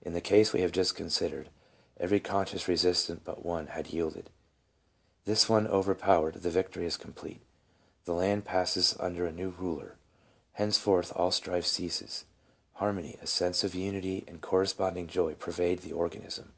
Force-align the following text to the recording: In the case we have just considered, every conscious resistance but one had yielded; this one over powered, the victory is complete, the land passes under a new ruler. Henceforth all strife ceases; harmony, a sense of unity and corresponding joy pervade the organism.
In 0.00 0.12
the 0.12 0.20
case 0.20 0.52
we 0.52 0.60
have 0.60 0.70
just 0.70 0.94
considered, 0.94 1.50
every 1.98 2.20
conscious 2.20 2.68
resistance 2.68 3.20
but 3.24 3.44
one 3.44 3.66
had 3.66 3.88
yielded; 3.88 4.30
this 5.24 5.48
one 5.48 5.66
over 5.66 5.92
powered, 5.92 6.34
the 6.36 6.50
victory 6.50 6.86
is 6.86 6.96
complete, 6.96 7.40
the 8.04 8.14
land 8.14 8.44
passes 8.44 8.94
under 9.00 9.26
a 9.26 9.32
new 9.32 9.50
ruler. 9.50 9.96
Henceforth 10.52 11.12
all 11.16 11.32
strife 11.32 11.66
ceases; 11.66 12.26
harmony, 12.74 13.18
a 13.20 13.26
sense 13.26 13.64
of 13.64 13.74
unity 13.74 14.22
and 14.28 14.40
corresponding 14.40 15.08
joy 15.08 15.34
pervade 15.34 15.80
the 15.80 15.92
organism. 15.92 16.52